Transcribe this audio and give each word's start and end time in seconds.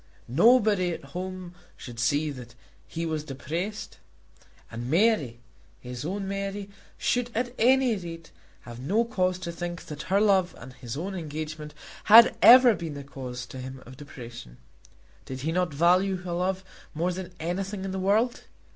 Nobody 0.27 0.89
at 0.93 1.03
home 1.13 1.53
should 1.77 1.99
see 1.99 2.31
that 2.31 2.55
he 2.87 3.05
was 3.05 3.23
depressed. 3.23 3.99
And 4.71 4.89
Mary, 4.89 5.41
his 5.79 6.03
own 6.03 6.27
Mary, 6.27 6.71
should 6.97 7.29
at 7.35 7.53
any 7.59 7.95
rate 7.95 8.31
have 8.61 8.79
no 8.79 9.05
cause 9.05 9.37
to 9.37 9.51
think 9.51 9.83
that 9.85 10.01
her 10.09 10.19
love 10.19 10.55
and 10.57 10.73
his 10.73 10.97
own 10.97 11.13
engagement 11.13 11.75
had 12.05 12.35
ever 12.41 12.73
been 12.73 12.95
the 12.95 13.03
cause 13.03 13.45
to 13.45 13.59
him 13.59 13.83
of 13.85 13.95
depression. 13.95 14.57
Did 15.25 15.41
he 15.41 15.51
not 15.51 15.71
value 15.71 16.15
her 16.23 16.33
love 16.33 16.63
more 16.95 17.11
than 17.13 17.35
anything 17.39 17.85
in 17.85 17.91
the 17.91 17.99
world? 17.99 18.45